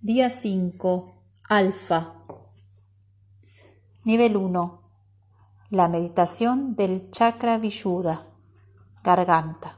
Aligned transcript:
Día 0.00 0.30
5. 0.30 1.24
Alfa. 1.48 2.14
Nivel 4.04 4.36
1. 4.36 4.82
La 5.70 5.88
meditación 5.88 6.76
del 6.76 7.10
chakra 7.10 7.58
Vishuddha. 7.58 8.22
Garganta. 9.02 9.76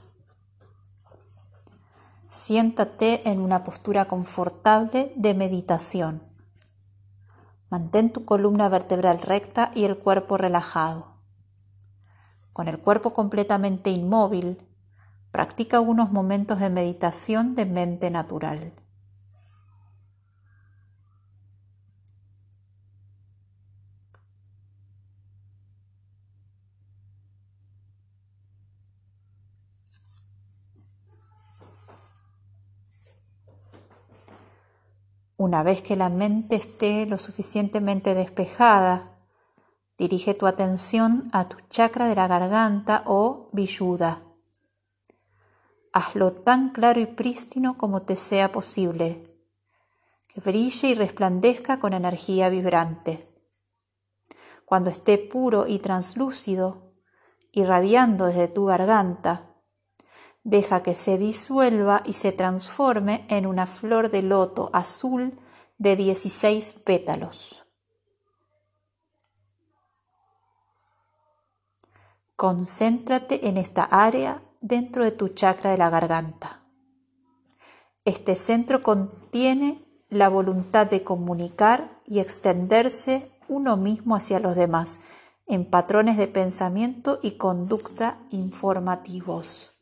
Siéntate 2.29 3.31
en 3.31 3.41
una 3.41 3.65
postura 3.65 4.09
confortable 4.09 5.11
de 5.17 5.33
meditación. 5.33 6.23
Mantén 7.71 8.13
tu 8.13 8.27
columna 8.27 8.69
vertebral 8.69 9.23
recta 9.23 9.71
y 9.75 9.85
el 9.85 9.97
cuerpo 9.97 10.37
relajado. 10.37 11.17
Con 12.53 12.69
el 12.69 12.79
cuerpo 12.79 13.15
completamente 13.15 13.89
inmóvil, 13.89 14.59
practica 15.33 15.81
unos 15.81 16.13
momentos 16.13 16.61
de 16.61 16.69
meditación 16.69 17.55
de 17.55 17.65
mente 17.65 18.11
natural. 18.11 18.75
Una 35.41 35.63
vez 35.63 35.81
que 35.81 35.97
la 35.97 36.11
mente 36.11 36.55
esté 36.55 37.07
lo 37.07 37.17
suficientemente 37.17 38.15
despejada, 38.15 39.17
dirige 39.97 40.35
tu 40.35 40.47
atención 40.47 41.31
a 41.33 41.49
tu 41.49 41.57
chakra 41.71 42.09
de 42.09 42.15
la 42.15 42.29
garganta 42.29 43.05
o 43.07 43.49
Vishuddha. 43.55 44.19
Hazlo 45.95 46.33
tan 46.33 46.73
claro 46.73 47.01
y 47.01 47.07
prístino 47.07 47.79
como 47.79 48.03
te 48.03 48.17
sea 48.17 48.53
posible, 48.53 49.35
que 50.29 50.43
brille 50.43 50.89
y 50.89 50.95
resplandezca 50.95 51.81
con 51.81 51.95
energía 51.95 52.51
vibrante. 52.51 53.27
Cuando 54.67 54.91
esté 54.91 55.17
puro 55.17 55.67
y 55.67 55.79
translúcido, 55.79 56.93
irradiando 57.51 58.27
desde 58.27 58.49
tu 58.49 58.67
garganta, 58.67 59.50
deja 60.43 60.83
que 60.83 60.95
se 60.95 61.19
disuelva 61.19 62.03
y 62.05 62.15
se 62.15 62.33
transforme 62.33 63.27
en 63.29 63.47
una 63.47 63.67
flor 63.67 64.11
de 64.11 64.23
loto 64.23 64.71
azul 64.73 65.39
de 65.79 65.97
16 65.97 66.73
pétalos. 66.85 67.65
Concéntrate 72.37 73.49
en 73.49 73.59
esta 73.59 73.85
área 73.85 74.43
dentro 74.61 75.05
de 75.05 75.13
tu 75.13 75.29
chakra 75.29 75.73
de 75.73 75.79
la 75.79 75.91
garganta. 75.91 76.63
Este 78.05 78.35
centro 78.35 78.83
contiene 78.83 79.85
la 80.09 80.29
voluntad 80.29 80.87
de 80.87 81.05
comunicar 81.05 81.99
y 82.07 82.21
extenderse 82.21 83.31
uno 83.49 83.77
mismo 83.77 84.17
hacia 84.17 84.41
los 84.41 84.57
demás 84.57 85.01
en 85.47 85.69
patrones 85.69 86.17
de 86.17 86.29
pensamiento 86.29 87.21
y 87.23 87.33
conducta 87.33 88.19
informativos. 88.31 89.80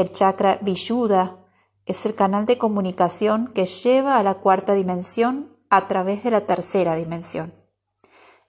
El 0.00 0.14
chakra 0.14 0.58
Vishuddha 0.62 1.44
es 1.84 2.06
el 2.06 2.14
canal 2.14 2.46
de 2.46 2.56
comunicación 2.56 3.48
que 3.48 3.66
lleva 3.66 4.16
a 4.16 4.22
la 4.22 4.36
cuarta 4.36 4.72
dimensión 4.72 5.54
a 5.68 5.88
través 5.88 6.24
de 6.24 6.30
la 6.30 6.40
tercera 6.46 6.96
dimensión. 6.96 7.52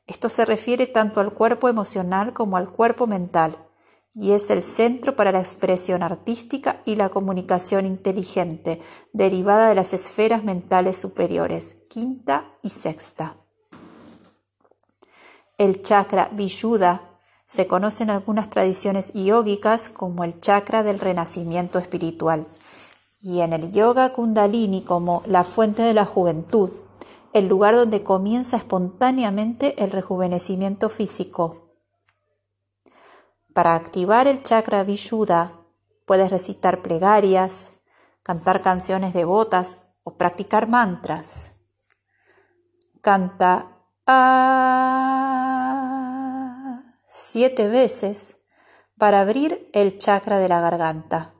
Esto 0.08 0.30
se 0.30 0.46
refiere 0.46 0.88
tanto 0.88 1.20
al 1.20 1.34
cuerpo 1.34 1.68
emocional 1.68 2.32
como 2.32 2.56
al 2.56 2.72
cuerpo 2.72 3.06
mental 3.06 3.58
y 4.16 4.32
es 4.32 4.50
el 4.50 4.64
centro 4.64 5.18
para 5.18 5.34
la 5.34 5.42
expresión 5.42 6.04
artística 6.04 6.82
y 6.86 6.96
la 6.96 7.10
comunicación 7.10 7.86
inteligente, 7.86 8.80
derivada 9.12 9.68
de 9.68 9.76
las 9.76 9.92
esferas 9.92 10.46
mentales 10.46 10.96
superiores, 10.96 11.80
quinta 11.90 12.46
y 12.62 12.70
sexta. 12.70 13.36
El 15.58 15.84
chakra 15.84 16.30
Vishuddha 16.32 17.11
se 17.52 17.68
conoce 17.68 18.04
en 18.04 18.12
algunas 18.12 18.50
tradiciones 18.50 19.12
yógicas 19.14 19.90
como 19.90 20.24
el 20.24 20.40
chakra 20.40 20.84
del 20.84 21.02
renacimiento 21.02 21.80
espiritual 21.80 22.48
y 23.20 23.42
en 23.42 23.52
el 23.52 23.74
yoga 23.74 24.14
kundalini 24.14 24.84
como 24.86 25.22
la 25.26 25.44
fuente 25.44 25.82
de 25.82 25.94
la 25.94 26.06
juventud, 26.06 26.72
el 27.34 27.50
lugar 27.50 27.76
donde 27.76 28.04
comienza 28.04 28.56
espontáneamente 28.56 29.84
el 29.84 29.92
rejuvenecimiento 29.92 30.88
físico. 30.88 31.74
Para 33.54 33.76
activar 33.76 34.28
el 34.28 34.44
chakra 34.44 34.86
Vishuddha 34.86 35.52
puedes 36.06 36.32
recitar 36.32 36.82
plegarias, 36.82 37.82
cantar 38.24 38.62
canciones 38.62 39.14
devotas 39.14 39.98
o 40.04 40.16
practicar 40.16 40.70
mantras. 40.70 41.56
Canta 43.02 43.78
siete 47.12 47.68
veces 47.68 48.38
para 48.98 49.22
abrir 49.22 49.70
el 49.74 49.98
chakra 50.00 50.40
de 50.40 50.48
la 50.48 50.62
garganta. 50.62 51.34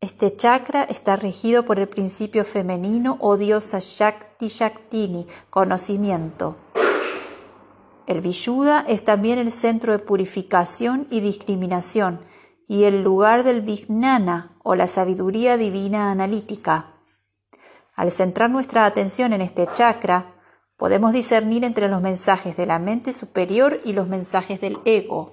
Este 0.00 0.34
chakra 0.34 0.84
está 0.84 1.16
regido 1.16 1.66
por 1.66 1.78
el 1.78 1.88
principio 1.88 2.42
femenino 2.46 3.18
o 3.20 3.36
diosa 3.36 3.80
Shakti 3.80 4.48
Shaktini, 4.48 5.26
conocimiento. 5.50 6.56
El 8.06 8.22
Vishuddha 8.22 8.86
es 8.88 9.04
también 9.04 9.38
el 9.38 9.52
centro 9.52 9.92
de 9.92 9.98
purificación 9.98 11.06
y 11.10 11.20
discriminación 11.20 12.24
y 12.66 12.84
el 12.84 13.02
lugar 13.02 13.44
del 13.44 13.60
Vijnana 13.60 14.56
o 14.62 14.74
la 14.74 14.88
sabiduría 14.88 15.58
divina 15.58 16.10
analítica. 16.10 16.94
Al 17.94 18.10
centrar 18.10 18.48
nuestra 18.48 18.86
atención 18.86 19.34
en 19.34 19.42
este 19.42 19.68
chakra, 19.74 20.35
podemos 20.76 21.12
discernir 21.12 21.64
entre 21.64 21.88
los 21.88 22.02
mensajes 22.02 22.56
de 22.56 22.66
la 22.66 22.78
mente 22.78 23.12
superior 23.12 23.78
y 23.84 23.92
los 23.92 24.08
mensajes 24.08 24.60
del 24.60 24.78
ego. 24.84 25.32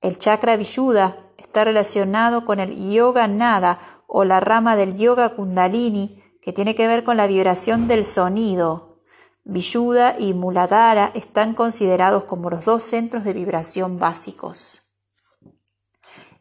El 0.00 0.18
chakra 0.18 0.56
Vishuddha 0.56 1.16
está 1.38 1.64
relacionado 1.64 2.44
con 2.44 2.60
el 2.60 2.92
yoga 2.92 3.28
nada 3.28 3.78
o 4.06 4.24
la 4.24 4.40
rama 4.40 4.76
del 4.76 4.96
yoga 4.96 5.30
kundalini 5.30 6.22
que 6.40 6.52
tiene 6.52 6.74
que 6.74 6.88
ver 6.88 7.04
con 7.04 7.16
la 7.16 7.26
vibración 7.26 7.88
del 7.88 8.04
sonido. 8.04 9.00
Vishuddha 9.44 10.16
y 10.18 10.34
Muladhara 10.34 11.10
están 11.14 11.54
considerados 11.54 12.24
como 12.24 12.50
los 12.50 12.64
dos 12.64 12.82
centros 12.82 13.24
de 13.24 13.32
vibración 13.32 13.98
básicos. 13.98 14.92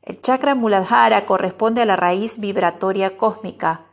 El 0.01 0.21
chakra 0.21 0.55
Muladhara 0.55 1.25
corresponde 1.25 1.81
a 1.81 1.85
la 1.85 1.95
raíz 1.95 2.39
vibratoria 2.39 3.17
cósmica, 3.17 3.87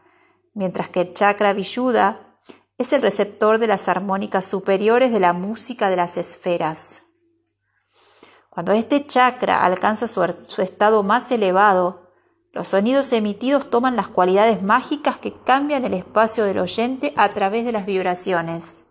mientras 0.55 0.89
que 0.89 1.03
el 1.03 1.15
chakra 1.15 1.53
Vishuddha 1.53 2.28
es 2.79 2.93
el 2.93 3.03
receptor 3.03 3.59
de 3.59 3.67
las 3.67 3.89
armónicas 3.89 4.45
superiores 4.45 5.13
de 5.13 5.19
la 5.19 5.33
música 5.33 5.91
de 5.91 5.97
las 5.97 6.17
esferas. 6.17 7.03
Cuando 8.51 8.73
este 8.73 9.05
chakra 9.07 9.65
alcanza 9.65 10.07
su, 10.07 10.23
estado 10.63 11.03
más 11.03 11.31
elevado, 11.33 12.09
los 12.53 12.69
sonidos 12.69 13.13
emitidos 13.13 13.69
toman 13.69 13.97
las 13.97 14.09
cualidades 14.09 14.63
mágicas 14.63 15.19
que 15.19 15.35
cambian 15.45 15.85
el 15.85 15.95
espacio 15.95 16.45
del 16.45 16.59
oyente 16.59 17.13
a 17.17 17.29
través 17.31 17.65
de 17.65 17.73
las 17.73 17.85
vibraciones. 17.85 18.85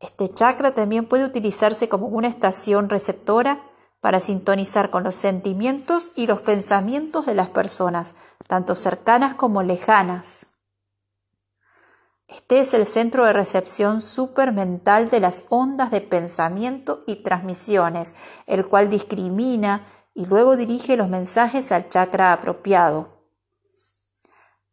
Este 0.00 0.32
chakra 0.32 0.72
también 0.72 1.06
puede 1.06 1.24
utilizarse 1.24 1.88
como 1.88 2.06
una 2.06 2.28
estación 2.28 2.88
receptora 2.88 3.60
para 4.00 4.18
sintonizar 4.18 4.90
con 4.90 5.04
los 5.04 5.14
sentimientos 5.14 6.12
y 6.16 6.26
los 6.26 6.40
pensamientos 6.40 7.26
de 7.26 7.34
las 7.34 7.48
personas, 7.48 8.14
tanto 8.48 8.74
cercanas 8.74 9.34
como 9.34 9.62
lejanas. 9.62 10.46
Este 12.30 12.60
es 12.60 12.74
el 12.74 12.86
centro 12.86 13.24
de 13.24 13.32
recepción 13.32 14.02
supermental 14.02 15.08
de 15.08 15.18
las 15.18 15.46
ondas 15.48 15.90
de 15.90 16.00
pensamiento 16.00 17.00
y 17.08 17.24
transmisiones, 17.24 18.14
el 18.46 18.68
cual 18.68 18.88
discrimina 18.88 19.84
y 20.14 20.26
luego 20.26 20.56
dirige 20.56 20.96
los 20.96 21.08
mensajes 21.08 21.72
al 21.72 21.88
chakra 21.88 22.32
apropiado. 22.32 23.26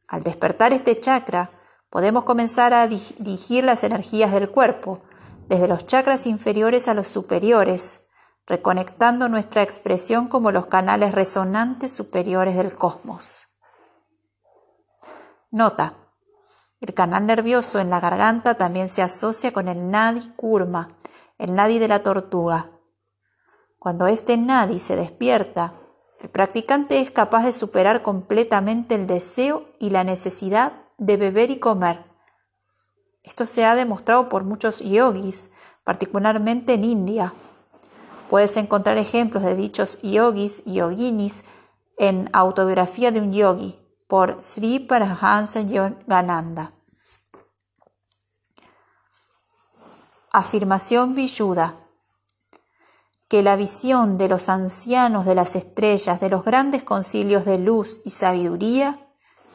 Al 0.07 0.21
despertar 0.21 0.71
este 0.71 0.99
chakra, 0.99 1.49
podemos 1.89 2.25
comenzar 2.25 2.75
a 2.75 2.87
dirigir 2.87 3.63
las 3.63 3.83
energías 3.83 4.31
del 4.31 4.51
cuerpo, 4.51 5.01
desde 5.47 5.67
los 5.67 5.87
chakras 5.87 6.27
inferiores 6.27 6.87
a 6.87 6.93
los 6.93 7.07
superiores, 7.07 8.09
reconectando 8.45 9.29
nuestra 9.29 9.63
expresión 9.63 10.27
como 10.27 10.51
los 10.51 10.67
canales 10.67 11.11
resonantes 11.11 11.91
superiores 11.91 12.55
del 12.55 12.75
cosmos. 12.75 13.47
Nota. 15.49 16.06
El 16.79 16.93
canal 16.93 17.25
nervioso 17.25 17.79
en 17.79 17.89
la 17.89 17.99
garganta 17.99 18.55
también 18.55 18.87
se 18.87 19.01
asocia 19.01 19.51
con 19.51 19.67
el 19.67 19.89
nadi 19.89 20.29
kurma, 20.35 20.89
el 21.39 21.55
nadi 21.55 21.79
de 21.79 21.87
la 21.87 22.03
tortuga. 22.03 22.69
Cuando 23.79 24.05
este 24.05 24.37
nadi 24.37 24.77
se 24.77 24.95
despierta, 24.95 25.73
el 26.21 26.29
practicante 26.29 26.99
es 26.99 27.09
capaz 27.09 27.45
de 27.45 27.53
superar 27.53 28.03
completamente 28.03 28.93
el 28.93 29.07
deseo 29.07 29.65
y 29.79 29.89
la 29.89 30.03
necesidad 30.03 30.73
de 30.97 31.17
beber 31.17 31.49
y 31.49 31.59
comer. 31.59 32.05
Esto 33.23 33.45
se 33.45 33.65
ha 33.65 33.75
demostrado 33.75 34.29
por 34.29 34.43
muchos 34.43 34.79
yogis, 34.79 35.51
particularmente 35.83 36.73
en 36.73 36.83
India. 36.83 37.33
Puedes 38.29 38.55
encontrar 38.55 38.97
ejemplos 38.97 39.43
de 39.43 39.55
dichos 39.55 39.99
yogis 40.01 40.61
y 40.65 40.75
yoginis 40.75 41.43
en 41.97 42.29
Autobiografía 42.33 43.11
de 43.11 43.19
un 43.19 43.33
yogi, 43.33 43.79
por 44.07 44.41
Sri 44.41 44.79
Paramahansa 44.79 45.61
Yogananda. 45.61 46.71
Afirmación 50.31 51.13
Villuda. 51.15 51.75
Que 53.27 53.43
la 53.43 53.57
visión 53.57 54.17
de 54.17 54.29
los 54.29 54.47
ancianos 54.47 55.25
de 55.25 55.35
las 55.35 55.57
estrellas, 55.57 56.21
de 56.21 56.29
los 56.29 56.45
grandes 56.45 56.83
concilios 56.83 57.43
de 57.43 57.57
luz 57.57 58.01
y 58.05 58.11
sabiduría, 58.11 59.05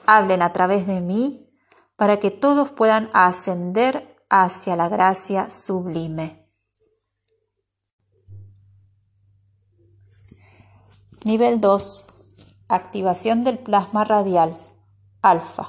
hablen 0.07 0.43
a 0.43 0.53
través 0.53 0.87
de 0.87 1.01
mí 1.01 1.51
para 1.97 2.21
que 2.21 2.31
todos 2.31 2.71
puedan 2.71 3.09
ascender 3.15 4.19
hacia 4.29 4.77
la 4.77 4.89
gracia 4.89 5.49
sublime. 5.49 6.51
Nivel 11.25 11.61
2. 11.61 12.12
Activación 12.73 13.45
del 13.45 13.59
plasma 13.59 14.03
radial. 14.03 14.57
Alfa. 15.21 15.69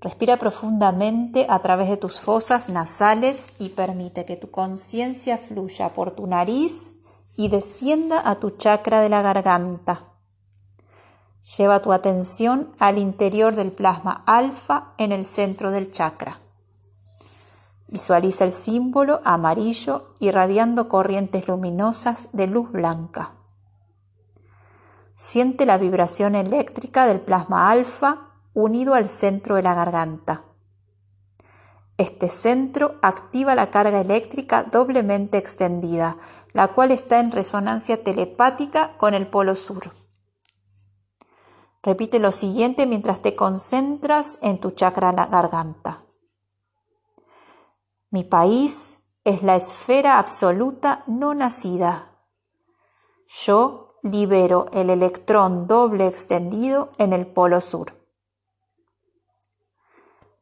Respira 0.00 0.38
profundamente 0.38 1.44
a 1.50 1.58
través 1.58 1.90
de 1.90 1.98
tus 1.98 2.22
fosas 2.22 2.70
nasales 2.70 3.52
y 3.58 3.68
permite 3.68 4.24
que 4.24 4.36
tu 4.36 4.50
conciencia 4.50 5.36
fluya 5.36 5.92
por 5.92 6.12
tu 6.12 6.26
nariz 6.26 6.94
y 7.36 7.48
descienda 7.48 8.22
a 8.24 8.36
tu 8.36 8.52
chakra 8.52 9.02
de 9.02 9.10
la 9.10 9.20
garganta. 9.20 10.14
Lleva 11.58 11.80
tu 11.80 11.92
atención 11.92 12.72
al 12.78 12.96
interior 12.96 13.54
del 13.54 13.72
plasma 13.72 14.24
alfa 14.24 14.94
en 14.96 15.12
el 15.12 15.26
centro 15.26 15.70
del 15.70 15.92
chakra. 15.92 16.40
Visualiza 17.88 18.46
el 18.46 18.52
símbolo 18.52 19.20
amarillo 19.22 20.14
irradiando 20.18 20.88
corrientes 20.88 21.46
luminosas 21.46 22.30
de 22.32 22.46
luz 22.46 22.72
blanca. 22.72 23.41
Siente 25.22 25.66
la 25.66 25.78
vibración 25.78 26.34
eléctrica 26.34 27.06
del 27.06 27.20
plasma 27.20 27.70
alfa 27.70 28.32
unido 28.54 28.94
al 28.94 29.08
centro 29.08 29.54
de 29.54 29.62
la 29.62 29.72
garganta. 29.72 30.46
Este 31.96 32.28
centro 32.28 32.96
activa 33.02 33.54
la 33.54 33.70
carga 33.70 34.00
eléctrica 34.00 34.64
doblemente 34.64 35.38
extendida, 35.38 36.16
la 36.54 36.74
cual 36.74 36.90
está 36.90 37.20
en 37.20 37.30
resonancia 37.30 38.02
telepática 38.02 38.96
con 38.98 39.14
el 39.14 39.28
polo 39.28 39.54
sur. 39.54 39.94
Repite 41.84 42.18
lo 42.18 42.32
siguiente 42.32 42.84
mientras 42.86 43.22
te 43.22 43.36
concentras 43.36 44.40
en 44.42 44.58
tu 44.58 44.72
chakra 44.72 45.12
la 45.12 45.26
garganta. 45.26 46.02
Mi 48.10 48.24
país 48.24 48.98
es 49.22 49.44
la 49.44 49.54
esfera 49.54 50.18
absoluta 50.18 51.04
no 51.06 51.32
nacida. 51.32 52.10
Yo 53.28 53.91
libero 54.02 54.66
el 54.72 54.90
electrón 54.90 55.68
doble 55.68 56.08
extendido 56.08 56.90
en 56.98 57.12
el 57.12 57.26
polo 57.26 57.60
sur. 57.60 57.94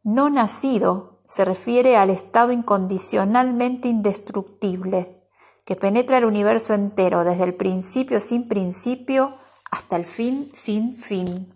No 0.03 0.31
nacido 0.31 1.21
se 1.25 1.45
refiere 1.45 1.97
al 1.97 2.09
estado 2.09 2.53
incondicionalmente 2.53 3.89
indestructible 3.89 5.29
que 5.67 5.77
penetra 5.77 6.19
el 6.19 6.25
universo 6.25 6.73
entero 6.73 7.23
desde 7.23 7.45
el 7.45 7.55
principio 7.55 8.19
sin 8.19 8.49
principio 8.49 9.37
hasta 9.71 9.97
el 9.97 10.07
fin 10.07 10.51
sin 10.55 10.97
fin. 10.97 11.55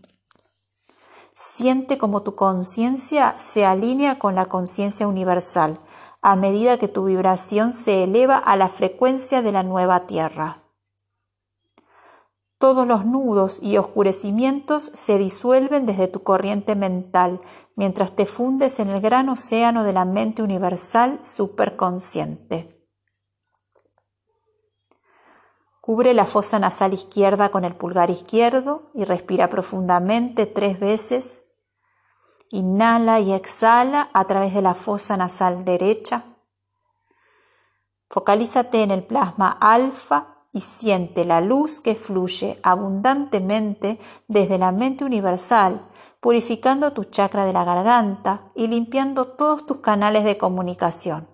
Siente 1.33 1.97
como 1.99 2.23
tu 2.23 2.37
conciencia 2.37 3.35
se 3.39 3.65
alinea 3.65 4.19
con 4.19 4.35
la 4.35 4.47
conciencia 4.47 5.09
universal 5.09 5.81
a 6.21 6.37
medida 6.37 6.79
que 6.79 6.89
tu 6.89 7.07
vibración 7.07 7.73
se 7.73 8.05
eleva 8.05 8.37
a 8.37 8.57
la 8.57 8.69
frecuencia 8.69 9.43
de 9.43 9.53
la 9.53 9.63
nueva 9.63 10.07
Tierra. 10.07 10.64
Todos 12.65 12.87
los 12.87 13.05
nudos 13.05 13.59
y 13.61 13.77
oscurecimientos 13.77 14.85
se 14.95 15.19
disuelven 15.19 15.85
desde 15.85 16.09
tu 16.09 16.23
corriente 16.23 16.75
mental 16.75 17.43
mientras 17.77 18.17
te 18.17 18.25
fundes 18.25 18.81
en 18.81 18.89
el 18.89 19.03
gran 19.03 19.29
océano 19.29 19.85
de 19.85 19.93
la 19.93 20.07
mente 20.07 20.43
universal 20.43 21.21
superconsciente. 21.23 22.89
Cubre 25.83 26.15
la 26.15 26.25
fosa 26.25 26.59
nasal 26.59 26.95
izquierda 26.95 27.51
con 27.51 27.67
el 27.67 27.77
pulgar 27.77 28.09
izquierdo 28.09 28.91
y 28.95 29.05
respira 29.05 29.51
profundamente 29.51 30.47
tres 30.47 30.81
veces. 30.81 31.43
Inhala 32.49 33.21
y 33.21 33.35
exhala 33.35 34.09
a 34.15 34.25
través 34.25 34.55
de 34.55 34.63
la 34.63 34.73
fosa 34.73 35.19
nasal 35.19 35.67
derecha. 35.67 36.25
Focalízate 38.09 38.83
en 38.83 38.91
el 38.91 39.05
plasma 39.05 39.51
alfa 39.51 40.34
y 40.55 40.61
siente 40.61 41.25
la 41.25 41.41
luz 41.41 41.81
que 41.81 41.97
fluye 41.97 42.61
abundantemente 42.63 43.99
desde 44.29 44.57
la 44.57 44.71
mente 44.71 45.05
universal, 45.05 45.83
purificando 46.21 46.93
tu 46.93 47.05
chakra 47.05 47.45
de 47.45 47.53
la 47.53 47.65
garganta 47.65 48.53
y 48.55 48.69
limpiando 48.69 49.27
todos 49.27 49.67
tus 49.67 49.81
canales 49.81 50.25
de 50.25 50.39
comunicación. 50.39 51.34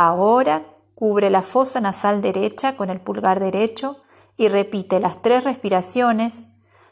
Ahora 0.00 0.62
cubre 0.94 1.28
la 1.28 1.42
fosa 1.42 1.80
nasal 1.80 2.22
derecha 2.22 2.76
con 2.76 2.88
el 2.88 3.00
pulgar 3.00 3.40
derecho 3.40 3.96
y 4.36 4.46
repite 4.46 5.00
las 5.00 5.22
tres 5.22 5.42
respiraciones, 5.42 6.44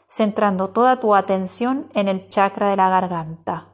centrando 0.09 0.71
toda 0.71 0.99
tu 0.99 1.15
atención 1.15 1.87
en 1.93 2.09
el 2.09 2.27
chakra 2.27 2.69
de 2.69 2.75
la 2.75 2.89
garganta. 2.89 3.66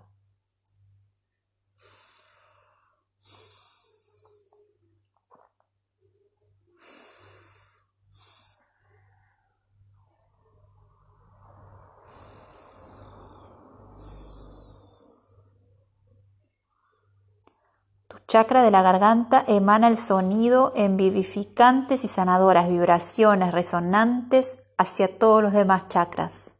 Chakra 18.34 18.64
de 18.64 18.72
la 18.72 18.82
garganta 18.82 19.44
emana 19.46 19.88
el 19.88 19.96
sonido 19.96 20.74
en 20.76 20.98
vivificantes 20.98 22.04
y 22.04 22.08
sanadoras 22.08 22.68
vibraciones 22.68 23.52
resonantes 23.52 24.58
hacia 24.76 25.20
todos 25.20 25.44
los 25.44 25.54
demás 25.54 25.88
chakras. 25.88 26.56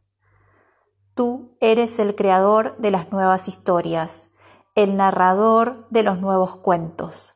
Tú 1.16 1.56
eres 1.60 1.98
el 1.98 2.14
creador 2.14 2.76
de 2.76 2.92
las 2.92 3.10
nuevas 3.10 3.48
historias, 3.48 4.28
el 4.76 4.96
narrador 4.96 5.88
de 5.90 6.04
los 6.04 6.20
nuevos 6.20 6.54
cuentos. 6.54 7.34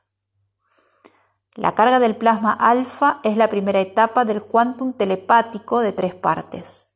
La 1.56 1.74
carga 1.74 1.98
del 1.98 2.14
plasma 2.14 2.52
alfa 2.52 3.18
es 3.24 3.36
la 3.36 3.48
primera 3.48 3.80
etapa 3.80 4.24
del 4.24 4.44
quantum 4.44 4.92
telepático 4.92 5.80
de 5.80 5.92
tres 5.92 6.14
partes. 6.14 6.86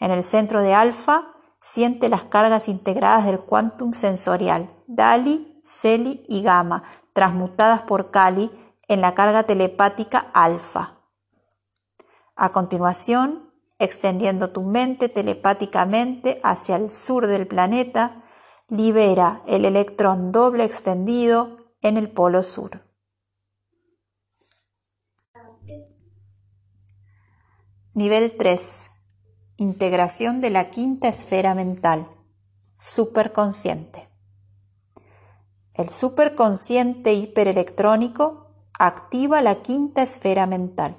En 0.00 0.10
el 0.10 0.22
centro 0.22 0.62
de 0.62 0.72
alfa 0.72 1.26
siente 1.60 2.08
las 2.08 2.24
cargas 2.24 2.70
integradas 2.70 3.26
del 3.26 3.40
quantum 3.40 3.92
sensorial, 3.92 4.74
DALI 4.86 5.53
Celi 5.64 6.22
y 6.28 6.42
Gamma, 6.42 6.82
transmutadas 7.14 7.82
por 7.82 8.10
Kali 8.10 8.50
en 8.86 9.00
la 9.00 9.14
carga 9.14 9.44
telepática 9.44 10.18
alfa. 10.18 11.00
A 12.36 12.52
continuación, 12.52 13.50
extendiendo 13.78 14.50
tu 14.50 14.62
mente 14.62 15.08
telepáticamente 15.08 16.40
hacia 16.44 16.76
el 16.76 16.90
sur 16.90 17.26
del 17.26 17.46
planeta, 17.46 18.24
libera 18.68 19.42
el 19.46 19.64
electrón 19.64 20.32
doble 20.32 20.64
extendido 20.64 21.56
en 21.80 21.96
el 21.96 22.10
polo 22.10 22.42
sur. 22.42 22.82
Nivel 27.94 28.36
3. 28.36 28.90
Integración 29.56 30.40
de 30.40 30.50
la 30.50 30.70
quinta 30.70 31.08
esfera 31.08 31.54
mental. 31.54 32.08
Superconsciente. 32.76 34.13
El 35.74 35.88
superconsciente 35.88 37.14
hiperelectrónico 37.14 38.46
activa 38.78 39.42
la 39.42 39.60
quinta 39.60 40.04
esfera 40.04 40.46
mental. 40.46 40.96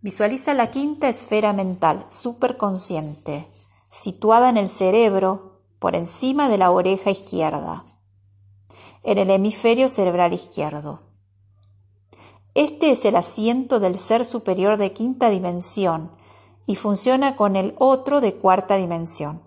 Visualiza 0.00 0.54
la 0.54 0.70
quinta 0.70 1.08
esfera 1.08 1.52
mental 1.52 2.06
superconsciente, 2.08 3.50
situada 3.90 4.48
en 4.48 4.58
el 4.58 4.68
cerebro 4.68 5.64
por 5.80 5.96
encima 5.96 6.48
de 6.48 6.58
la 6.58 6.70
oreja 6.70 7.10
izquierda, 7.10 7.84
en 9.02 9.18
el 9.18 9.28
hemisferio 9.30 9.88
cerebral 9.88 10.34
izquierdo. 10.34 11.02
Este 12.54 12.92
es 12.92 13.04
el 13.04 13.16
asiento 13.16 13.80
del 13.80 13.98
ser 13.98 14.24
superior 14.24 14.76
de 14.76 14.92
quinta 14.92 15.30
dimensión 15.30 16.12
y 16.64 16.76
funciona 16.76 17.34
con 17.34 17.56
el 17.56 17.74
otro 17.78 18.20
de 18.20 18.36
cuarta 18.36 18.76
dimensión. 18.76 19.45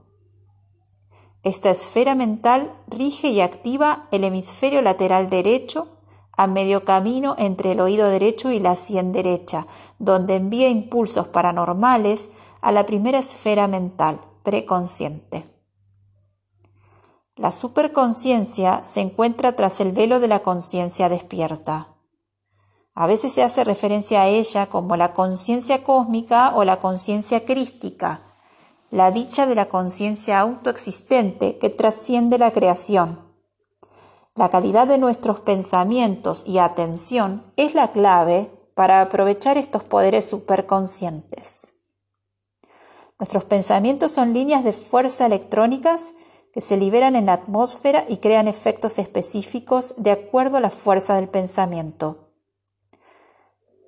Esta 1.43 1.69
esfera 1.69 2.15
mental 2.15 2.73
rige 2.87 3.29
y 3.29 3.39
activa 3.39 4.07
el 4.11 4.25
hemisferio 4.25 4.81
lateral 4.81 5.29
derecho 5.29 5.87
a 6.33 6.47
medio 6.47 6.85
camino 6.85 7.35
entre 7.37 7.73
el 7.73 7.79
oído 7.79 8.07
derecho 8.09 8.51
y 8.51 8.59
la 8.59 8.75
sien 8.75 9.11
derecha, 9.11 9.67
donde 9.99 10.35
envía 10.35 10.69
impulsos 10.69 11.27
paranormales 11.27 12.29
a 12.61 12.71
la 12.71 12.85
primera 12.85 13.19
esfera 13.19 13.67
mental, 13.67 14.21
preconsciente. 14.43 15.49
La 17.35 17.53
superconciencia 17.53 18.83
se 18.83 18.99
encuentra 18.99 19.53
tras 19.53 19.79
el 19.79 19.93
velo 19.93 20.19
de 20.19 20.27
la 20.27 20.39
conciencia 20.39 21.07
despierta. 21.07 21.95
A 22.95 23.07
veces 23.07 23.31
se 23.31 23.43
hace 23.43 23.63
referencia 23.63 24.21
a 24.21 24.27
ella 24.27 24.65
como 24.65 24.97
la 24.97 25.13
conciencia 25.13 25.83
cósmica 25.83 26.53
o 26.55 26.65
la 26.65 26.81
conciencia 26.81 27.45
crística, 27.45 28.28
la 28.91 29.11
dicha 29.11 29.45
de 29.45 29.55
la 29.55 29.69
conciencia 29.69 30.39
autoexistente 30.39 31.57
que 31.57 31.69
trasciende 31.69 32.37
la 32.37 32.51
creación. 32.51 33.19
La 34.35 34.49
calidad 34.49 34.87
de 34.87 34.97
nuestros 34.97 35.41
pensamientos 35.41 36.43
y 36.47 36.57
atención 36.57 37.51
es 37.55 37.75
la 37.75 37.91
clave 37.91 38.51
para 38.73 39.01
aprovechar 39.01 39.57
estos 39.57 39.83
poderes 39.83 40.25
superconscientes. 40.25 41.73
Nuestros 43.19 43.43
pensamientos 43.43 44.11
son 44.11 44.33
líneas 44.33 44.63
de 44.63 44.73
fuerza 44.73 45.25
electrónicas 45.25 46.13
que 46.53 46.61
se 46.61 46.77
liberan 46.77 47.15
en 47.15 47.27
la 47.27 47.33
atmósfera 47.33 48.05
y 48.07 48.17
crean 48.17 48.47
efectos 48.47 48.97
específicos 48.97 49.93
de 49.97 50.11
acuerdo 50.11 50.57
a 50.57 50.61
la 50.61 50.71
fuerza 50.71 51.15
del 51.15 51.27
pensamiento. 51.27 52.29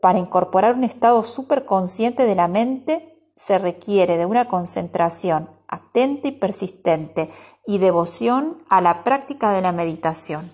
Para 0.02 0.20
incorporar 0.20 0.76
un 0.76 0.84
estado 0.84 1.24
superconsciente 1.24 2.26
de 2.26 2.36
la 2.36 2.48
mente 2.48 3.11
se 3.36 3.58
requiere 3.58 4.18
de 4.18 4.26
una 4.26 4.46
concentración 4.46 5.50
atenta 5.68 6.28
y 6.28 6.32
persistente 6.32 7.32
y 7.66 7.78
devoción 7.78 8.64
a 8.70 8.82
la 8.82 9.04
práctica 9.04 9.52
de 9.52 9.62
la 9.62 9.72
meditación. 9.72 10.52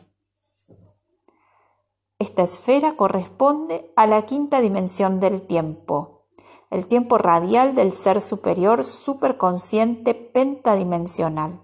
Esta 2.19 2.43
esfera 2.43 2.95
corresponde 2.95 3.91
a 3.95 4.07
la 4.07 4.23
quinta 4.23 4.61
dimensión 4.61 5.19
del 5.19 5.41
tiempo, 5.41 6.27
el 6.69 6.87
tiempo 6.87 7.17
radial 7.17 7.75
del 7.75 7.91
ser 7.91 8.21
superior 8.21 8.83
superconsciente 8.83 10.13
pentadimensional. 10.13 11.61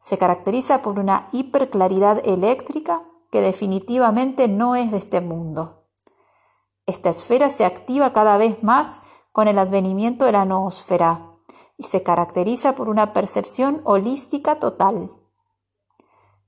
Se 0.00 0.18
caracteriza 0.18 0.82
por 0.82 0.98
una 0.98 1.28
hiperclaridad 1.32 2.26
eléctrica 2.26 3.02
que 3.30 3.40
definitivamente 3.40 4.48
no 4.48 4.76
es 4.76 4.90
de 4.90 4.98
este 4.98 5.20
mundo. 5.20 5.88
Esta 6.86 7.10
esfera 7.10 7.50
se 7.50 7.64
activa 7.64 8.12
cada 8.12 8.38
vez 8.38 8.62
más 8.62 9.00
con 9.36 9.48
el 9.48 9.58
advenimiento 9.58 10.24
de 10.24 10.32
la 10.32 10.46
noosfera 10.46 11.36
y 11.76 11.82
se 11.82 12.02
caracteriza 12.02 12.74
por 12.74 12.88
una 12.88 13.12
percepción 13.12 13.82
holística 13.84 14.54
total. 14.54 15.12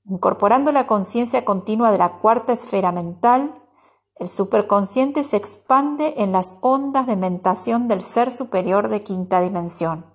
Incorporando 0.05 0.71
la 0.71 0.87
conciencia 0.87 1.45
continua 1.45 1.91
de 1.91 1.99
la 1.99 2.17
cuarta 2.17 2.51
esfera 2.51 2.91
mental, 2.91 3.53
el 4.15 4.27
superconsciente 4.27 5.23
se 5.23 5.37
expande 5.37 6.15
en 6.17 6.31
las 6.31 6.57
ondas 6.61 7.05
de 7.05 7.15
mentación 7.15 7.87
del 7.87 8.01
ser 8.01 8.31
superior 8.31 8.87
de 8.87 9.03
quinta 9.03 9.39
dimensión. 9.39 10.11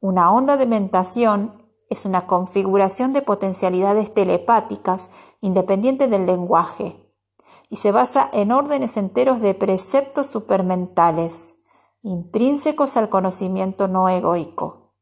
Una 0.00 0.32
onda 0.32 0.56
de 0.56 0.66
mentación 0.66 1.70
es 1.88 2.04
una 2.04 2.26
configuración 2.26 3.12
de 3.12 3.22
potencialidades 3.22 4.12
telepáticas 4.12 5.08
independiente 5.40 6.08
del 6.08 6.26
lenguaje 6.26 7.07
y 7.68 7.76
se 7.76 7.92
basa 7.92 8.28
en 8.32 8.52
órdenes 8.52 8.96
enteros 8.96 9.40
de 9.40 9.54
preceptos 9.54 10.26
supermentales, 10.26 11.56
intrínsecos 12.02 12.96
al 12.96 13.08
conocimiento 13.08 13.88
no 13.88 14.08
egoico. 14.08 14.94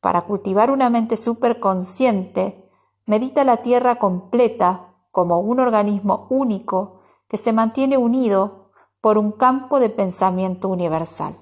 Para 0.00 0.22
cultivar 0.22 0.70
una 0.70 0.90
mente 0.90 1.16
superconsciente, 1.16 2.70
medita 3.06 3.44
la 3.44 3.58
Tierra 3.58 3.96
completa 3.96 4.94
como 5.10 5.40
un 5.40 5.60
organismo 5.60 6.26
único 6.30 7.00
que 7.28 7.36
se 7.36 7.52
mantiene 7.52 7.96
unido 7.96 8.70
por 9.00 9.18
un 9.18 9.32
campo 9.32 9.80
de 9.80 9.90
pensamiento 9.90 10.68
universal. 10.68 11.38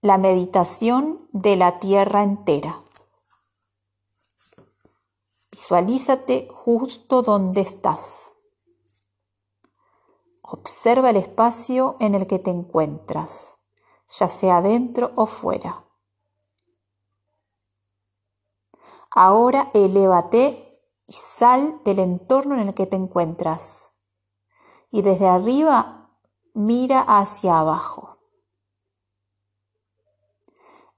La 0.00 0.18
meditación 0.18 1.28
de 1.32 1.56
la 1.56 1.78
Tierra 1.78 2.24
entera. 2.24 2.82
Visualízate 5.52 6.48
justo 6.50 7.20
donde 7.20 7.60
estás. 7.60 8.32
Observa 10.40 11.10
el 11.10 11.16
espacio 11.16 11.96
en 12.00 12.14
el 12.14 12.26
que 12.26 12.38
te 12.38 12.50
encuentras, 12.50 13.58
ya 14.08 14.28
sea 14.28 14.62
dentro 14.62 15.12
o 15.14 15.26
fuera. 15.26 15.84
Ahora 19.10 19.70
elévate 19.74 20.80
y 21.06 21.12
sal 21.12 21.82
del 21.84 21.98
entorno 21.98 22.54
en 22.54 22.68
el 22.68 22.74
que 22.74 22.86
te 22.86 22.96
encuentras. 22.96 23.92
Y 24.90 25.02
desde 25.02 25.28
arriba 25.28 26.16
mira 26.54 27.02
hacia 27.02 27.58
abajo. 27.58 28.16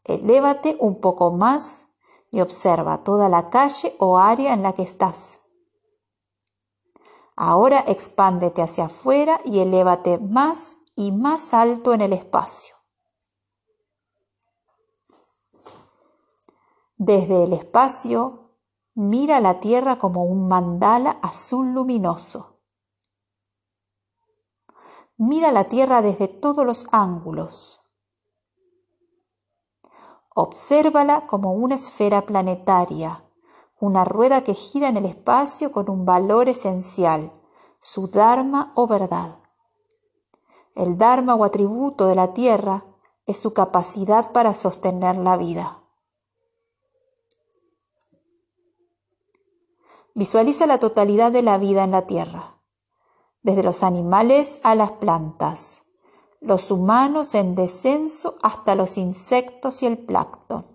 Elévate 0.05 0.77
un 0.79 1.01
poco 1.01 1.33
más 1.33 1.84
y 2.35 2.41
observa 2.41 3.05
toda 3.05 3.29
la 3.29 3.49
calle 3.49 3.95
o 4.01 4.19
área 4.19 4.55
en 4.55 4.65
la 4.65 4.73
que 4.73 4.83
estás. 4.83 5.39
Ahora 7.37 7.85
expándete 7.87 8.61
hacia 8.61 8.87
afuera 8.87 9.41
y 9.45 9.61
elévate 9.61 10.19
más 10.19 10.79
y 10.97 11.13
más 11.13 11.55
alto 11.55 11.95
en 11.95 12.01
el 12.01 12.13
espacio. 12.13 12.75
Desde 16.97 17.45
el 17.45 17.53
espacio, 17.53 18.51
mira 18.95 19.39
la 19.39 19.61
Tierra 19.61 20.01
como 20.01 20.25
un 20.25 20.49
mandala 20.49 21.19
azul 21.23 21.73
luminoso. 21.73 22.59
Mira 25.17 25.53
la 25.53 25.69
Tierra 25.69 26.03
desde 26.03 26.27
todos 26.27 26.67
los 26.67 26.89
ángulos. 26.91 27.84
Obsérvala 30.37 31.29
como 31.29 31.53
una 31.53 31.77
esfera 31.77 32.23
planetaria, 32.27 33.25
una 33.79 34.05
rueda 34.05 34.43
que 34.43 34.55
gira 34.55 34.89
en 34.89 34.97
el 34.97 35.05
espacio 35.05 35.71
con 35.71 35.89
un 35.89 36.05
valor 36.05 36.49
esencial, 36.49 37.33
su 37.81 38.09
Dharma 38.09 38.73
o 38.75 38.89
verdad. 38.89 39.39
El 40.75 40.99
Dharma 40.99 41.37
o 41.37 41.45
atributo 41.45 42.07
de 42.07 42.17
la 42.17 42.35
Tierra 42.35 42.85
es 43.27 43.39
su 43.39 43.55
capacidad 43.55 44.33
para 44.33 44.55
sostener 44.55 45.17
la 45.17 45.37
vida. 45.37 45.85
Visualiza 50.15 50.67
la 50.67 50.79
totalidad 50.79 51.31
de 51.31 51.43
la 51.43 51.59
vida 51.59 51.85
en 51.85 51.93
la 51.93 52.07
Tierra, 52.07 52.61
desde 53.43 53.63
los 53.63 53.85
animales 53.85 54.59
a 54.65 54.75
las 54.75 54.91
plantas, 54.93 55.84
los 56.45 56.71
humanos 56.71 57.35
en 57.35 57.55
descenso 57.55 58.37
hasta 58.43 58.75
los 58.75 58.99
insectos 58.99 59.83
y 59.83 59.87
el 59.87 59.99
plancton. 59.99 60.67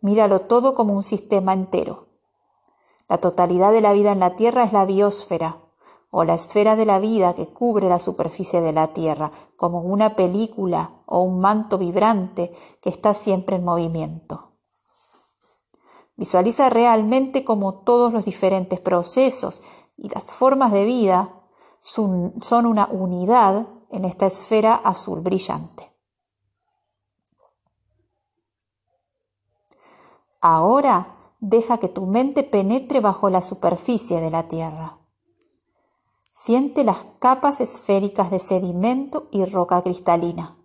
Míralo 0.00 0.42
todo 0.42 0.74
como 0.74 0.92
un 0.92 1.02
sistema 1.02 1.52
entero. 1.54 2.08
La 3.08 3.18
totalidad 3.18 3.72
de 3.72 3.80
la 3.80 3.92
vida 3.92 4.12
en 4.12 4.20
la 4.20 4.36
Tierra 4.36 4.64
es 4.64 4.72
la 4.72 4.84
biosfera, 4.84 5.62
o 6.10 6.24
la 6.24 6.34
esfera 6.34 6.76
de 6.76 6.86
la 6.86 6.98
vida 6.98 7.34
que 7.34 7.46
cubre 7.46 7.88
la 7.88 7.98
superficie 7.98 8.60
de 8.60 8.72
la 8.72 8.88
Tierra, 8.88 9.32
como 9.56 9.80
una 9.80 10.14
película 10.14 11.02
o 11.06 11.20
un 11.22 11.40
manto 11.40 11.78
vibrante 11.78 12.52
que 12.80 12.90
está 12.90 13.14
siempre 13.14 13.56
en 13.56 13.64
movimiento. 13.64 14.52
Visualiza 16.16 16.70
realmente 16.70 17.44
cómo 17.44 17.80
todos 17.80 18.12
los 18.12 18.24
diferentes 18.24 18.80
procesos 18.80 19.62
y 19.96 20.08
las 20.08 20.32
formas 20.32 20.72
de 20.72 20.84
vida 20.84 21.42
son 21.80 22.66
una 22.66 22.88
unidad 22.90 23.66
en 23.96 24.04
esta 24.04 24.26
esfera 24.26 24.74
azul 24.74 25.20
brillante. 25.20 25.90
Ahora 30.40 31.34
deja 31.40 31.78
que 31.78 31.88
tu 31.88 32.06
mente 32.06 32.42
penetre 32.42 33.00
bajo 33.00 33.30
la 33.30 33.40
superficie 33.40 34.20
de 34.20 34.30
la 34.30 34.48
Tierra. 34.48 34.98
Siente 36.32 36.84
las 36.84 37.06
capas 37.18 37.60
esféricas 37.60 38.30
de 38.30 38.38
sedimento 38.38 39.28
y 39.32 39.46
roca 39.46 39.82
cristalina. 39.82 40.58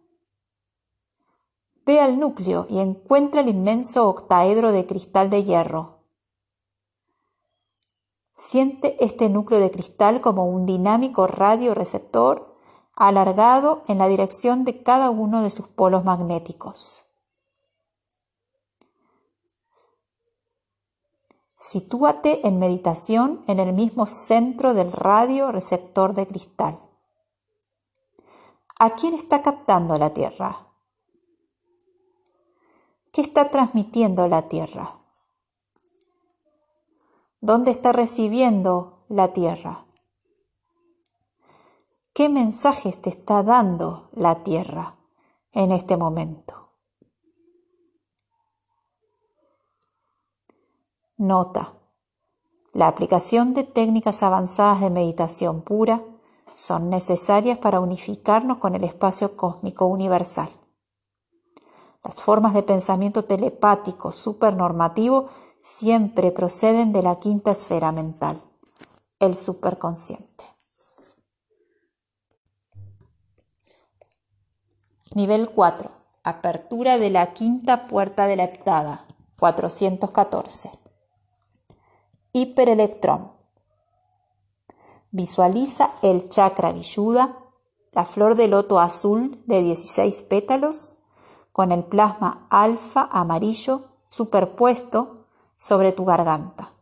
Ve 1.85 2.01
al 2.01 2.19
núcleo 2.19 2.67
y 2.69 2.79
encuentra 2.79 3.39
el 3.41 3.47
inmenso 3.47 4.09
octaedro 4.09 4.73
de 4.73 4.85
cristal 4.85 5.29
de 5.29 5.43
hierro. 5.45 5.99
Siente 8.35 9.03
este 9.03 9.29
núcleo 9.29 9.61
de 9.61 9.71
cristal 9.71 10.19
como 10.19 10.45
un 10.45 10.65
dinámico 10.65 11.27
radioreceptor 11.27 12.50
alargado 13.07 13.81
en 13.87 13.97
la 13.97 14.07
dirección 14.07 14.63
de 14.63 14.83
cada 14.83 15.09
uno 15.09 15.41
de 15.41 15.49
sus 15.49 15.67
polos 15.67 16.03
magnéticos. 16.03 17.03
Sitúate 21.57 22.47
en 22.47 22.59
meditación 22.59 23.43
en 23.47 23.59
el 23.59 23.73
mismo 23.73 24.05
centro 24.05 24.75
del 24.75 24.91
radio 24.91 25.51
receptor 25.51 26.13
de 26.13 26.27
cristal. 26.27 26.79
¿A 28.77 28.91
quién 28.91 29.15
está 29.15 29.41
captando 29.41 29.97
la 29.97 30.11
Tierra? 30.11 30.67
¿Qué 33.11 33.21
está 33.21 33.49
transmitiendo 33.49 34.27
la 34.27 34.47
Tierra? 34.47 34.93
¿Dónde 37.39 37.71
está 37.71 37.93
recibiendo 37.93 39.03
la 39.09 39.33
Tierra? 39.33 39.85
¿Qué 42.13 42.27
mensajes 42.27 43.01
te 43.01 43.09
está 43.09 43.41
dando 43.41 44.09
la 44.11 44.43
Tierra 44.43 44.97
en 45.53 45.71
este 45.71 45.95
momento? 45.95 46.73
Nota. 51.15 51.73
La 52.73 52.89
aplicación 52.89 53.53
de 53.53 53.63
técnicas 53.63 54.23
avanzadas 54.23 54.81
de 54.81 54.89
meditación 54.89 55.61
pura 55.61 56.03
son 56.55 56.89
necesarias 56.89 57.57
para 57.59 57.79
unificarnos 57.79 58.57
con 58.57 58.75
el 58.75 58.83
espacio 58.83 59.37
cósmico 59.37 59.85
universal. 59.85 60.49
Las 62.03 62.15
formas 62.15 62.53
de 62.53 62.63
pensamiento 62.63 63.23
telepático 63.23 64.11
supernormativo 64.11 65.29
siempre 65.61 66.33
proceden 66.33 66.91
de 66.91 67.03
la 67.03 67.19
quinta 67.19 67.51
esfera 67.51 67.93
mental, 67.93 68.41
el 69.19 69.37
superconsciente. 69.37 70.50
Nivel 75.13 75.49
4. 75.49 75.91
Apertura 76.23 76.97
de 76.97 77.09
la 77.09 77.33
quinta 77.33 77.87
puerta 77.87 78.27
de 78.27 78.37
la 78.37 78.45
heptada, 78.45 79.05
414. 79.37 80.71
Hiperelectrón. 82.31 83.33
Visualiza 85.11 85.91
el 86.01 86.29
chakra 86.29 86.71
Vishuddha, 86.71 87.37
la 87.91 88.05
flor 88.05 88.35
de 88.35 88.47
loto 88.47 88.79
azul 88.79 89.43
de 89.47 89.61
16 89.61 90.23
pétalos, 90.23 90.99
con 91.51 91.73
el 91.73 91.83
plasma 91.83 92.47
alfa 92.49 93.09
amarillo 93.11 93.89
superpuesto 94.07 95.27
sobre 95.57 95.91
tu 95.91 96.05
garganta. 96.05 96.73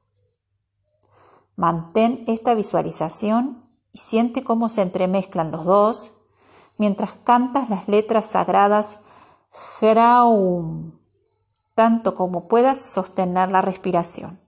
Mantén 1.55 2.25
esta 2.27 2.53
visualización 2.53 3.67
y 3.91 3.97
siente 3.97 4.43
cómo 4.43 4.69
se 4.69 4.83
entremezclan 4.83 5.49
los 5.49 5.65
dos 5.65 6.13
mientras 6.79 7.19
cantas 7.23 7.69
las 7.69 7.87
letras 7.87 8.25
sagradas 8.25 9.01
Hraum, 9.79 10.93
tanto 11.75 12.15
como 12.15 12.47
puedas 12.47 12.81
sostener 12.81 13.49
la 13.49 13.61
respiración. 13.61 14.39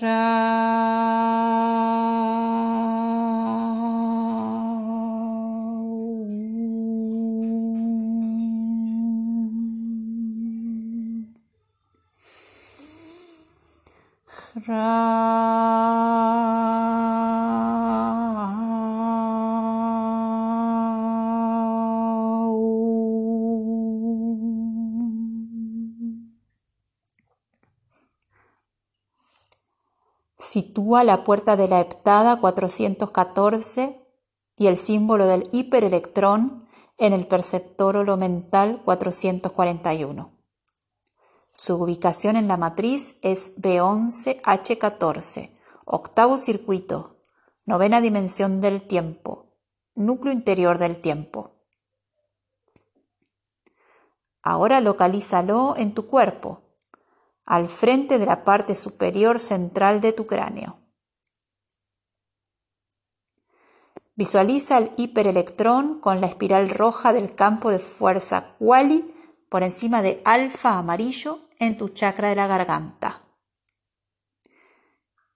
Ra 0.00 0.93
La 31.02 31.24
puerta 31.24 31.56
de 31.56 31.66
la 31.66 31.80
heptada 31.80 32.38
414 32.38 34.00
y 34.56 34.68
el 34.68 34.78
símbolo 34.78 35.26
del 35.26 35.48
hiperelectrón 35.50 36.68
en 36.98 37.12
el 37.12 37.26
perceptor 37.26 37.96
holomental 37.96 38.80
441. 38.84 40.32
Su 41.52 41.74
ubicación 41.74 42.36
en 42.36 42.46
la 42.46 42.56
matriz 42.56 43.18
es 43.22 43.60
B11H14, 43.60 45.50
octavo 45.84 46.38
circuito, 46.38 47.16
novena 47.66 48.00
dimensión 48.00 48.60
del 48.60 48.82
tiempo, 48.82 49.56
núcleo 49.96 50.32
interior 50.32 50.78
del 50.78 51.00
tiempo. 51.00 51.50
Ahora 54.42 54.80
localízalo 54.80 55.74
en 55.76 55.92
tu 55.92 56.06
cuerpo 56.06 56.62
al 57.44 57.68
frente 57.68 58.18
de 58.18 58.26
la 58.26 58.44
parte 58.44 58.74
superior 58.74 59.38
central 59.38 60.00
de 60.00 60.12
tu 60.12 60.26
cráneo. 60.26 60.83
Visualiza 64.16 64.78
el 64.78 64.92
hiperelectrón 64.96 65.98
con 66.00 66.20
la 66.20 66.28
espiral 66.28 66.70
roja 66.70 67.12
del 67.12 67.34
campo 67.34 67.70
de 67.70 67.80
fuerza 67.80 68.54
Quali 68.58 69.12
por 69.48 69.64
encima 69.64 70.02
de 70.02 70.22
alfa 70.24 70.78
amarillo 70.78 71.40
en 71.58 71.76
tu 71.76 71.88
chakra 71.88 72.28
de 72.28 72.36
la 72.36 72.46
garganta. 72.46 73.22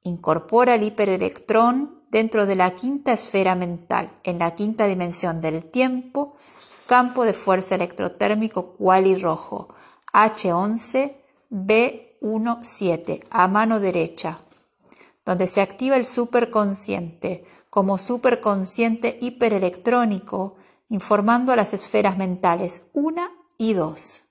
Incorpora 0.02 0.76
el 0.76 0.84
hiperelectrón 0.84 2.04
dentro 2.10 2.46
de 2.46 2.54
la 2.54 2.70
quinta 2.76 3.12
esfera 3.12 3.56
mental, 3.56 4.10
en 4.22 4.38
la 4.38 4.54
quinta 4.54 4.86
dimensión 4.86 5.40
del 5.40 5.64
tiempo, 5.70 6.36
campo 6.86 7.24
de 7.24 7.32
fuerza 7.32 7.74
electrotérmico 7.74 8.74
Quali 8.74 9.16
rojo, 9.16 9.74
H11 10.12 11.16
B17 11.50 13.24
a 13.30 13.48
mano 13.48 13.80
derecha, 13.80 14.38
donde 15.26 15.48
se 15.48 15.60
activa 15.60 15.96
el 15.96 16.06
superconsciente 16.06 17.44
como 17.70 17.98
superconsciente 17.98 19.18
hiperelectrónico, 19.20 20.57
informando 20.88 21.52
a 21.52 21.57
las 21.57 21.74
esferas 21.74 22.16
mentales 22.16 22.88
1 22.94 23.22
y 23.59 23.74
2. 23.74 24.22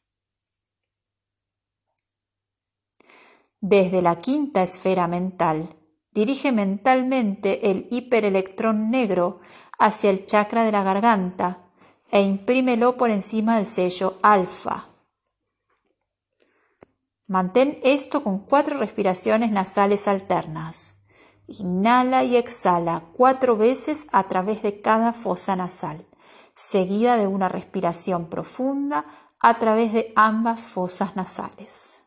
Desde 3.59 4.01
la 4.01 4.17
quinta 4.17 4.63
esfera 4.63 5.07
mental, 5.07 5.69
dirige 6.11 6.51
mentalmente 6.51 7.71
el 7.71 7.87
hiperelectrón 7.91 8.91
negro 8.91 9.39
hacia 9.77 10.09
el 10.09 10.25
chakra 10.25 10.63
de 10.63 10.71
la 10.71 10.83
garganta 10.83 11.63
e 12.11 12.21
imprímelo 12.21 12.97
por 12.97 13.09
encima 13.11 13.57
del 13.57 13.67
sello 13.67 14.17
alfa. 14.21 14.87
Mantén 17.27 17.79
esto 17.83 18.23
con 18.23 18.39
cuatro 18.39 18.77
respiraciones 18.77 19.51
nasales 19.51 20.07
alternas. 20.07 20.96
Inhala 21.47 22.23
y 22.23 22.35
exhala 22.35 23.03
cuatro 23.13 23.55
veces 23.55 24.07
a 24.11 24.23
través 24.23 24.61
de 24.63 24.81
cada 24.81 25.13
fosa 25.13 25.55
nasal, 25.55 26.05
seguida 26.53 27.15
de 27.17 27.27
una 27.27 27.47
respiración 27.47 28.29
profunda 28.29 29.05
a 29.39 29.57
través 29.57 29.93
de 29.93 30.11
ambas 30.15 30.67
fosas 30.67 31.15
nasales. 31.15 32.06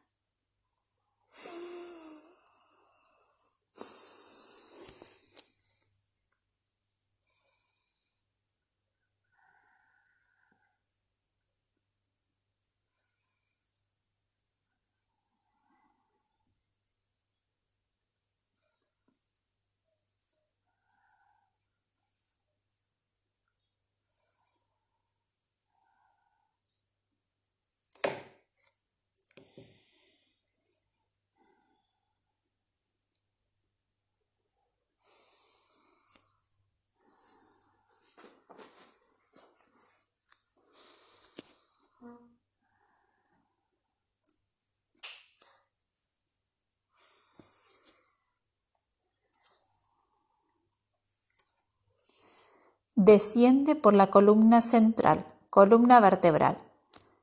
Desciende 53.05 53.77
por 53.77 53.95
la 53.95 54.11
columna 54.11 54.61
central, 54.61 55.25
columna 55.49 56.01
vertebral, 56.01 56.59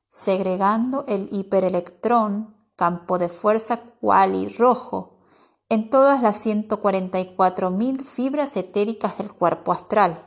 segregando 0.09 1.05
el 1.07 1.29
hiperelectrón, 1.31 2.55
campo 2.75 3.19
de 3.19 3.29
fuerza 3.29 3.81
quali 4.01 4.49
rojo, 4.57 5.19
en 5.69 5.91
todas 5.91 6.23
las 6.23 6.43
144.000 6.43 8.03
fibras 8.03 8.57
etéricas 8.57 9.19
del 9.19 9.31
cuerpo 9.31 9.71
astral. 9.71 10.25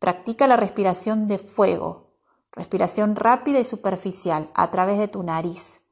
Practica 0.00 0.48
la 0.48 0.56
respiración 0.56 1.28
de 1.28 1.38
fuego, 1.38 2.18
respiración 2.50 3.14
rápida 3.14 3.60
y 3.60 3.64
superficial 3.64 4.50
a 4.54 4.72
través 4.72 4.98
de 4.98 5.06
tu 5.06 5.22
nariz 5.22 5.83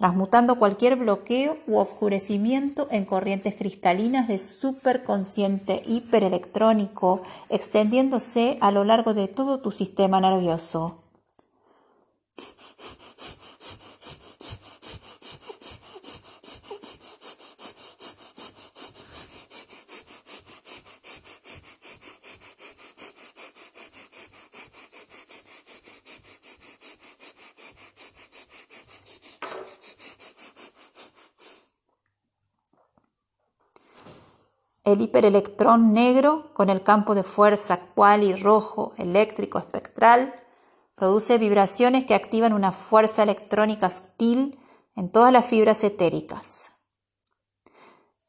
transmutando 0.00 0.58
cualquier 0.58 0.96
bloqueo 0.96 1.58
u 1.66 1.76
oscurecimiento 1.76 2.88
en 2.90 3.04
corrientes 3.04 3.54
cristalinas 3.56 4.28
de 4.28 4.38
superconsciente 4.38 5.82
hiperelectrónico, 5.86 7.22
extendiéndose 7.50 8.56
a 8.62 8.70
lo 8.70 8.84
largo 8.84 9.12
de 9.12 9.28
todo 9.28 9.60
tu 9.60 9.72
sistema 9.72 10.18
nervioso. 10.18 11.09
El 34.90 35.02
hiperelectrón 35.02 35.92
negro, 35.92 36.52
con 36.52 36.68
el 36.68 36.82
campo 36.82 37.14
de 37.14 37.22
fuerza 37.22 37.78
quali 37.94 38.34
rojo 38.34 38.92
eléctrico 38.96 39.60
espectral, 39.60 40.34
produce 40.96 41.38
vibraciones 41.38 42.06
que 42.06 42.16
activan 42.16 42.52
una 42.52 42.72
fuerza 42.72 43.22
electrónica 43.22 43.88
sutil 43.88 44.58
en 44.96 45.12
todas 45.12 45.32
las 45.32 45.46
fibras 45.46 45.84
etéricas. 45.84 46.72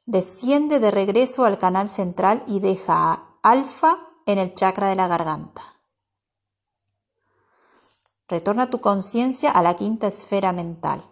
Desciende 0.05 0.79
de 0.79 0.91
regreso 0.91 1.45
al 1.45 1.57
canal 1.57 1.89
central 1.89 2.43
y 2.45 2.59
deja 2.59 3.11
a 3.11 3.39
alfa 3.41 3.97
en 4.27 4.37
el 4.37 4.53
chakra 4.53 4.87
de 4.87 4.95
la 4.95 5.07
garganta. 5.07 5.63
Retorna 8.27 8.69
tu 8.69 8.81
conciencia 8.81 9.49
a 9.49 9.63
la 9.63 9.73
quinta 9.73 10.05
esfera 10.05 10.53
mental. 10.53 11.10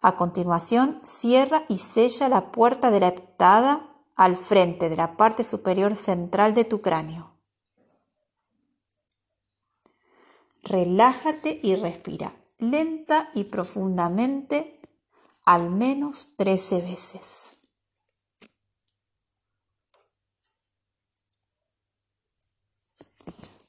A 0.00 0.16
continuación, 0.16 1.00
cierra 1.02 1.64
y 1.68 1.78
sella 1.78 2.28
la 2.28 2.52
puerta 2.52 2.90
de 2.90 3.00
la 3.00 3.08
heptada 3.08 3.88
al 4.14 4.36
frente 4.36 4.88
de 4.88 4.96
la 4.96 5.16
parte 5.16 5.44
superior 5.44 5.96
central 5.96 6.54
de 6.54 6.64
tu 6.64 6.80
cráneo. 6.80 7.32
Relájate 10.62 11.58
y 11.62 11.76
respira 11.76 12.32
lenta 12.58 13.30
y 13.34 13.44
profundamente 13.44 14.80
al 15.44 15.70
menos 15.70 16.34
13 16.36 16.82
veces. 16.82 17.54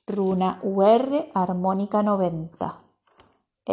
Runa 0.08 0.60
UR 0.63 1.30
armónica 1.36 2.02
90 2.02 2.79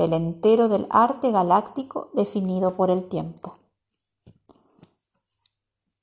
el 0.05 0.13
entero 0.13 0.69
del 0.69 0.87
arte 0.91 1.31
galáctico 1.31 2.11
definido 2.13 2.77
por 2.77 2.91
el 2.91 3.09
tiempo. 3.09 3.57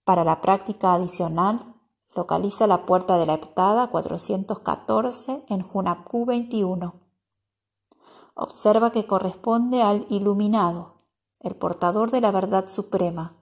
Para 0.03 0.23
la 0.23 0.41
práctica 0.41 0.95
adicional, 0.95 1.75
localiza 2.15 2.65
la 2.65 2.87
puerta 2.87 3.17
de 3.17 3.27
la 3.27 3.35
heptada 3.35 3.87
414 3.87 5.45
en 5.47 5.65
Hunapku 5.71 6.25
21. 6.25 6.95
Observa 8.33 8.91
que 8.91 9.05
corresponde 9.05 9.83
al 9.83 10.07
iluminado, 10.09 10.95
el 11.39 11.55
portador 11.55 12.09
de 12.09 12.21
la 12.21 12.31
verdad 12.31 12.69
suprema, 12.69 13.37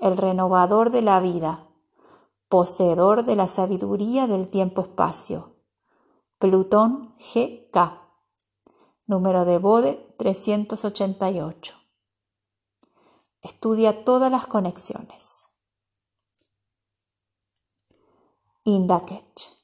el 0.00 0.16
renovador 0.16 0.90
de 0.90 1.02
la 1.02 1.20
vida, 1.20 1.68
poseedor 2.48 3.24
de 3.24 3.36
la 3.36 3.46
sabiduría 3.46 4.26
del 4.26 4.48
tiempo-espacio. 4.48 5.54
Plutón 6.38 7.14
GK 7.18 8.03
número 9.06 9.44
de 9.44 9.58
Bode 9.58 10.14
388. 10.18 11.76
Estudia 13.42 14.04
todas 14.04 14.30
las 14.30 14.46
conexiones. 14.46 15.46
Indakech. 18.64 19.63